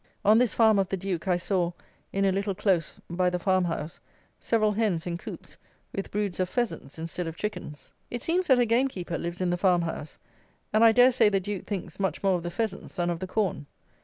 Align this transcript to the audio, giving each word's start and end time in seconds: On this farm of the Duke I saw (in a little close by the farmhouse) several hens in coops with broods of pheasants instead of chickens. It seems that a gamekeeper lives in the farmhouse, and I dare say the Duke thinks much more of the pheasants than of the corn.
On 0.25 0.39
this 0.39 0.55
farm 0.55 0.79
of 0.79 0.87
the 0.89 0.97
Duke 0.97 1.27
I 1.27 1.37
saw 1.37 1.73
(in 2.11 2.25
a 2.25 2.31
little 2.31 2.55
close 2.55 2.99
by 3.07 3.29
the 3.29 3.37
farmhouse) 3.37 3.99
several 4.39 4.71
hens 4.71 5.05
in 5.05 5.15
coops 5.15 5.57
with 5.93 6.09
broods 6.09 6.39
of 6.39 6.49
pheasants 6.49 6.97
instead 6.97 7.27
of 7.27 7.35
chickens. 7.37 7.91
It 8.09 8.23
seems 8.23 8.47
that 8.47 8.57
a 8.57 8.65
gamekeeper 8.65 9.19
lives 9.19 9.41
in 9.41 9.51
the 9.51 9.57
farmhouse, 9.57 10.17
and 10.73 10.83
I 10.83 10.91
dare 10.91 11.11
say 11.11 11.29
the 11.29 11.39
Duke 11.39 11.67
thinks 11.67 11.99
much 11.99 12.23
more 12.23 12.33
of 12.35 12.41
the 12.41 12.49
pheasants 12.49 12.95
than 12.95 13.11
of 13.11 13.19
the 13.19 13.27
corn. 13.27 13.67